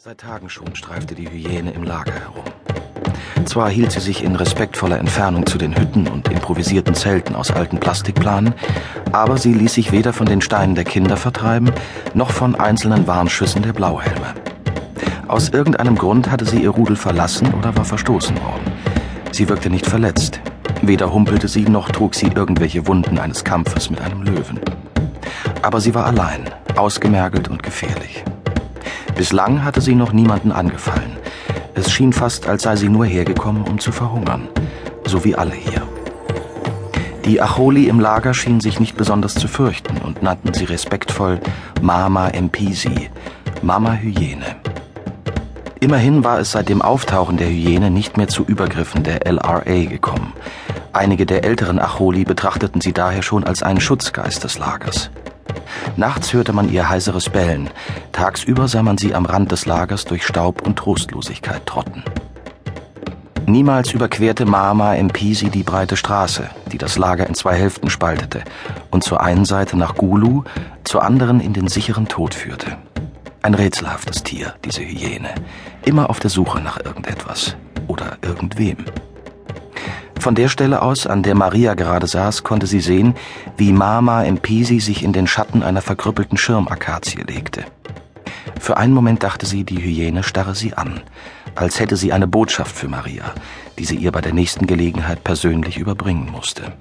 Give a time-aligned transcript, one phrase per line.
[0.00, 2.44] Seit Tagen schon streifte die Hyäne im Lager herum.
[3.46, 7.80] Zwar hielt sie sich in respektvoller Entfernung zu den Hütten und improvisierten Zelten aus alten
[7.80, 8.54] Plastikplanen,
[9.10, 11.72] aber sie ließ sich weder von den Steinen der Kinder vertreiben,
[12.14, 14.34] noch von einzelnen Warnschüssen der Blauhelme.
[15.26, 18.72] Aus irgendeinem Grund hatte sie ihr Rudel verlassen oder war verstoßen worden.
[19.32, 20.40] Sie wirkte nicht verletzt.
[20.80, 24.60] Weder humpelte sie, noch trug sie irgendwelche Wunden eines Kampfes mit einem Löwen.
[25.62, 28.22] Aber sie war allein, ausgemergelt und gefährlich.
[29.18, 31.16] Bislang hatte sie noch niemanden angefallen.
[31.74, 34.46] Es schien fast, als sei sie nur hergekommen, um zu verhungern.
[35.04, 35.82] So wie alle hier.
[37.24, 41.40] Die Acholi im Lager schienen sich nicht besonders zu fürchten und nannten sie respektvoll
[41.82, 43.10] Mama Mpisi,
[43.60, 44.54] Mama Hyäne.
[45.80, 50.32] Immerhin war es seit dem Auftauchen der Hyäne nicht mehr zu Übergriffen der LRA gekommen.
[50.92, 55.10] Einige der älteren Acholi betrachteten sie daher schon als einen Schutzgeist des Lagers.
[55.96, 57.70] Nachts hörte man ihr heiseres Bellen,
[58.12, 62.04] tagsüber sah man sie am Rand des Lagers durch Staub und Trostlosigkeit trotten.
[63.46, 68.42] Niemals überquerte Mama Mpisi die breite Straße, die das Lager in zwei Hälften spaltete
[68.90, 70.44] und zur einen Seite nach Gulu,
[70.84, 72.76] zur anderen in den sicheren Tod führte.
[73.40, 75.30] Ein rätselhaftes Tier, diese Hyäne,
[75.84, 78.84] immer auf der Suche nach irgendetwas oder irgendwem.
[80.28, 83.14] Von der Stelle aus, an der Maria gerade saß, konnte sie sehen,
[83.56, 87.64] wie Mama Mpisi sich in den Schatten einer verkrüppelten Schirmakazie legte.
[88.60, 91.00] Für einen Moment dachte sie, die Hyäne starre sie an,
[91.54, 93.32] als hätte sie eine Botschaft für Maria,
[93.78, 96.74] die sie ihr bei der nächsten Gelegenheit persönlich überbringen musste.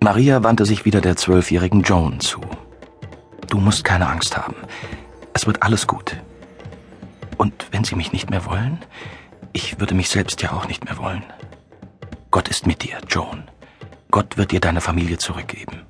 [0.00, 2.40] Maria wandte sich wieder der zwölfjährigen Joan zu.
[3.50, 4.56] Du musst keine Angst haben.
[5.34, 6.16] Es wird alles gut.
[7.36, 8.78] Und wenn sie mich nicht mehr wollen,
[9.52, 11.22] ich würde mich selbst ja auch nicht mehr wollen.
[12.54, 13.50] Ist mit dir, Joan.
[14.12, 15.82] Gott wird dir deine Familie zurückgeben.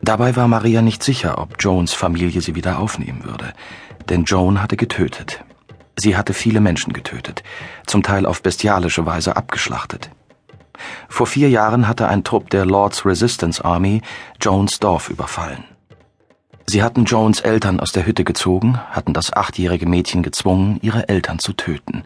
[0.00, 3.52] Dabei war Maria nicht sicher, ob Joans Familie sie wieder aufnehmen würde,
[4.08, 5.44] denn Joan hatte getötet.
[5.96, 7.44] Sie hatte viele Menschen getötet,
[7.86, 10.10] zum Teil auf bestialische Weise abgeschlachtet.
[11.08, 14.02] Vor vier Jahren hatte ein Trupp der Lord's Resistance Army
[14.40, 15.62] Joans Dorf überfallen.
[16.66, 21.38] Sie hatten Joans Eltern aus der Hütte gezogen, hatten das achtjährige Mädchen gezwungen, ihre Eltern
[21.38, 22.02] zu töten.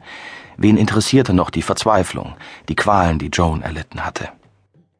[0.56, 2.34] Wen interessierte noch die Verzweiflung,
[2.68, 4.28] die Qualen, die Joan erlitten hatte?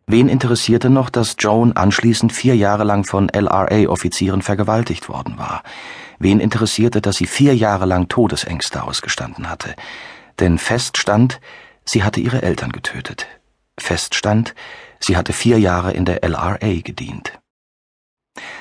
[0.06, 5.62] Wen interessierte noch, dass Joan anschließend vier Jahre lang von LRA-Offizieren vergewaltigt worden war?
[6.19, 9.75] Wen interessierte, dass sie vier Jahre lang Todesängste ausgestanden hatte?
[10.39, 11.41] Denn feststand,
[11.84, 13.27] sie hatte ihre Eltern getötet.
[13.78, 14.55] Feststand,
[15.00, 17.33] sie hatte vier Jahre in der LRA gedient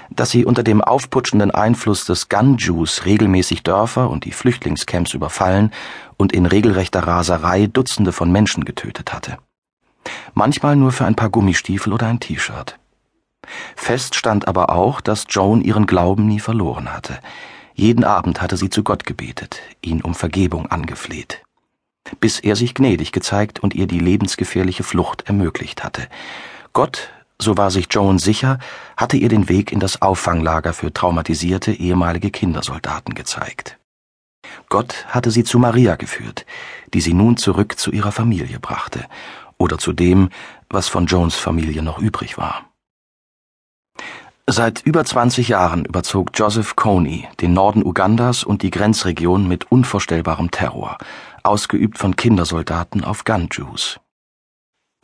[0.10, 5.72] dass sie unter dem aufputschenden Einfluss des Gun-Juice regelmäßig Dörfer und die Flüchtlingscamps überfallen
[6.18, 9.38] und in regelrechter Raserei Dutzende von Menschen getötet hatte.
[10.34, 12.78] Manchmal nur für ein paar Gummistiefel oder ein T-Shirt.
[13.76, 17.20] Fest stand aber auch, dass Joan ihren Glauben nie verloren hatte.
[17.74, 21.42] Jeden Abend hatte sie zu Gott gebetet, ihn um Vergebung angefleht.
[22.20, 26.08] Bis er sich gnädig gezeigt und ihr die lebensgefährliche Flucht ermöglicht hatte.
[26.74, 27.10] Gott
[27.46, 28.60] so war sich Joan sicher,
[28.98, 33.78] hatte ihr den Weg in das Auffanglager für traumatisierte ehemalige Kindersoldaten gezeigt.
[34.68, 36.46] Gott hatte sie zu Maria geführt,
[36.94, 39.06] die sie nun zurück zu ihrer Familie brachte,
[39.58, 40.30] oder zu dem,
[40.70, 42.66] was von Joans Familie noch übrig war.
[44.48, 50.52] Seit über 20 Jahren überzog Joseph Kony den Norden Ugandas und die Grenzregion mit unvorstellbarem
[50.52, 50.98] Terror,
[51.42, 54.00] ausgeübt von Kindersoldaten auf Gun-Jews.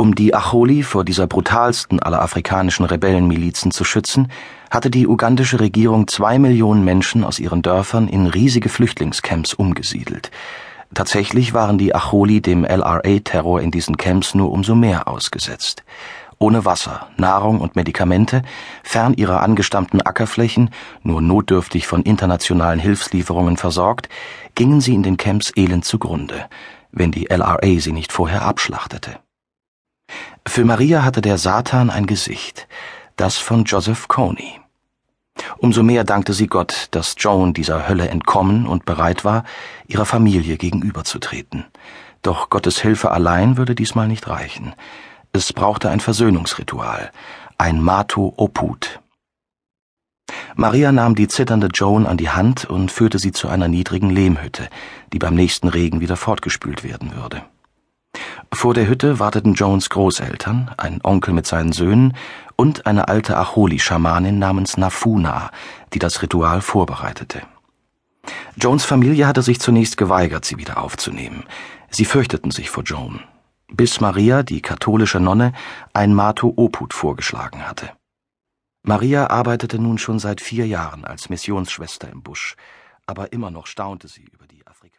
[0.01, 4.31] Um die Acholi vor dieser brutalsten aller afrikanischen Rebellenmilizen zu schützen,
[4.71, 10.31] hatte die ugandische Regierung zwei Millionen Menschen aus ihren Dörfern in riesige Flüchtlingscamps umgesiedelt.
[10.95, 15.83] Tatsächlich waren die Acholi dem LRA-Terror in diesen Camps nur umso mehr ausgesetzt.
[16.39, 18.41] Ohne Wasser, Nahrung und Medikamente,
[18.81, 20.71] fern ihrer angestammten Ackerflächen,
[21.03, 24.09] nur notdürftig von internationalen Hilfslieferungen versorgt,
[24.55, 26.47] gingen sie in den Camps elend zugrunde,
[26.91, 29.19] wenn die LRA sie nicht vorher abschlachtete.
[30.47, 32.67] Für Maria hatte der Satan ein Gesicht,
[33.15, 34.59] das von Joseph Coney.
[35.57, 39.43] Umso mehr dankte sie Gott, dass Joan dieser Hölle entkommen und bereit war,
[39.87, 41.65] ihrer Familie gegenüberzutreten.
[42.21, 44.73] Doch Gottes Hilfe allein würde diesmal nicht reichen.
[45.31, 47.11] Es brauchte ein Versöhnungsritual,
[47.57, 48.99] ein Mato Oput.
[50.55, 54.69] Maria nahm die zitternde Joan an die Hand und führte sie zu einer niedrigen Lehmhütte,
[55.13, 57.43] die beim nächsten Regen wieder fortgespült werden würde.
[58.53, 62.15] Vor der Hütte warteten Jones Großeltern, ein Onkel mit seinen Söhnen
[62.55, 65.51] und eine alte Acholi-Schamanin namens Nafuna,
[65.93, 67.41] die das Ritual vorbereitete.
[68.55, 71.45] Jones Familie hatte sich zunächst geweigert, sie wieder aufzunehmen.
[71.89, 73.21] Sie fürchteten sich vor Joan,
[73.67, 75.53] bis Maria, die katholische Nonne,
[75.93, 77.89] ein Mato Oput vorgeschlagen hatte.
[78.83, 82.55] Maria arbeitete nun schon seit vier Jahren als Missionsschwester im Busch,
[83.07, 84.25] aber immer noch staunte sie